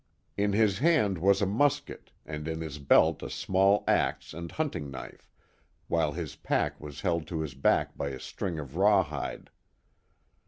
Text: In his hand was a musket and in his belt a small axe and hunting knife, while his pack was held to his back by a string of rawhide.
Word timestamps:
In 0.35 0.53
his 0.53 0.79
hand 0.79 1.19
was 1.19 1.43
a 1.43 1.45
musket 1.45 2.11
and 2.25 2.47
in 2.47 2.59
his 2.61 2.79
belt 2.79 3.21
a 3.21 3.29
small 3.29 3.83
axe 3.87 4.33
and 4.33 4.51
hunting 4.51 4.89
knife, 4.89 5.29
while 5.87 6.13
his 6.13 6.35
pack 6.35 6.81
was 6.81 7.01
held 7.01 7.27
to 7.27 7.41
his 7.41 7.53
back 7.53 7.95
by 7.95 8.09
a 8.09 8.19
string 8.19 8.57
of 8.57 8.75
rawhide. 8.77 9.51